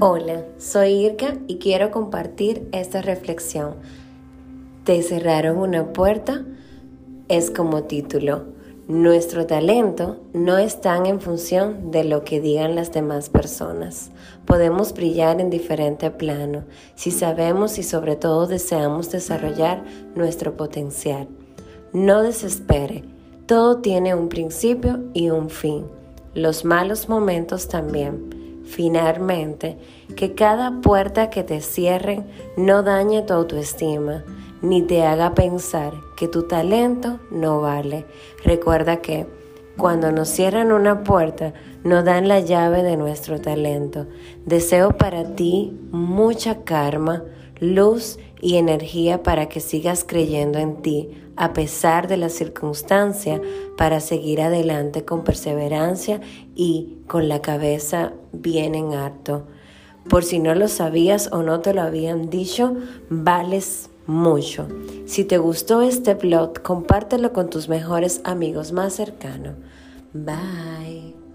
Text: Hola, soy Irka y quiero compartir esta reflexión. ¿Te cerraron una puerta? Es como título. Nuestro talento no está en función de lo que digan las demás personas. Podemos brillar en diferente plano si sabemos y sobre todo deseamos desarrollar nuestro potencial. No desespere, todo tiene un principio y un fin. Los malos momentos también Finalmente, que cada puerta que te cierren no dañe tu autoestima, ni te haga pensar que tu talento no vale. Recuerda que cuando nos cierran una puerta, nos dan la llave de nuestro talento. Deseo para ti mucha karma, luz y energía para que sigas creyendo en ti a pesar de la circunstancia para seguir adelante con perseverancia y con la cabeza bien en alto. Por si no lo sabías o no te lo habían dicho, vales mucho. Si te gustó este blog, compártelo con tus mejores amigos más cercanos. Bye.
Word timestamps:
Hola, 0.00 0.44
soy 0.58 1.06
Irka 1.06 1.36
y 1.46 1.58
quiero 1.58 1.92
compartir 1.92 2.68
esta 2.72 3.00
reflexión. 3.00 3.76
¿Te 4.82 5.00
cerraron 5.04 5.56
una 5.56 5.92
puerta? 5.92 6.44
Es 7.28 7.48
como 7.48 7.84
título. 7.84 8.42
Nuestro 8.88 9.46
talento 9.46 10.20
no 10.32 10.58
está 10.58 10.96
en 10.96 11.20
función 11.20 11.92
de 11.92 12.02
lo 12.02 12.24
que 12.24 12.40
digan 12.40 12.74
las 12.74 12.92
demás 12.92 13.28
personas. 13.28 14.10
Podemos 14.46 14.94
brillar 14.94 15.40
en 15.40 15.48
diferente 15.48 16.10
plano 16.10 16.64
si 16.96 17.12
sabemos 17.12 17.78
y 17.78 17.84
sobre 17.84 18.16
todo 18.16 18.48
deseamos 18.48 19.12
desarrollar 19.12 19.84
nuestro 20.16 20.56
potencial. 20.56 21.28
No 21.92 22.22
desespere, 22.22 23.04
todo 23.46 23.78
tiene 23.78 24.16
un 24.16 24.28
principio 24.28 25.04
y 25.12 25.30
un 25.30 25.50
fin. 25.50 25.86
Los 26.34 26.64
malos 26.64 27.08
momentos 27.08 27.68
también 27.68 28.43
Finalmente, 28.64 29.76
que 30.16 30.34
cada 30.34 30.80
puerta 30.80 31.30
que 31.30 31.42
te 31.42 31.60
cierren 31.60 32.26
no 32.56 32.82
dañe 32.82 33.22
tu 33.22 33.34
autoestima, 33.34 34.24
ni 34.62 34.82
te 34.82 35.04
haga 35.04 35.34
pensar 35.34 35.92
que 36.16 36.28
tu 36.28 36.44
talento 36.44 37.20
no 37.30 37.60
vale. 37.60 38.06
Recuerda 38.42 38.96
que 38.96 39.26
cuando 39.76 40.12
nos 40.12 40.28
cierran 40.28 40.72
una 40.72 41.02
puerta, 41.02 41.52
nos 41.82 42.04
dan 42.04 42.28
la 42.28 42.40
llave 42.40 42.82
de 42.82 42.96
nuestro 42.96 43.40
talento. 43.40 44.06
Deseo 44.46 44.96
para 44.96 45.34
ti 45.34 45.76
mucha 45.90 46.62
karma, 46.64 47.24
luz 47.64 48.18
y 48.40 48.56
energía 48.56 49.22
para 49.22 49.48
que 49.48 49.60
sigas 49.60 50.04
creyendo 50.04 50.58
en 50.58 50.82
ti 50.82 51.10
a 51.36 51.52
pesar 51.52 52.08
de 52.08 52.16
la 52.16 52.28
circunstancia 52.28 53.40
para 53.76 54.00
seguir 54.00 54.40
adelante 54.40 55.04
con 55.04 55.24
perseverancia 55.24 56.20
y 56.54 56.98
con 57.06 57.28
la 57.28 57.42
cabeza 57.42 58.12
bien 58.32 58.74
en 58.74 58.94
alto. 58.94 59.46
Por 60.08 60.22
si 60.22 60.38
no 60.38 60.54
lo 60.54 60.68
sabías 60.68 61.30
o 61.32 61.42
no 61.42 61.60
te 61.60 61.74
lo 61.74 61.82
habían 61.82 62.28
dicho, 62.30 62.76
vales 63.08 63.90
mucho. 64.06 64.68
Si 65.06 65.24
te 65.24 65.38
gustó 65.38 65.82
este 65.82 66.14
blog, 66.14 66.60
compártelo 66.62 67.32
con 67.32 67.48
tus 67.48 67.68
mejores 67.68 68.20
amigos 68.24 68.72
más 68.72 68.92
cercanos. 68.92 69.54
Bye. 70.12 71.33